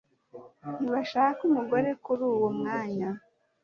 [0.77, 3.09] ntibashaka umugore kuri uwo mwanya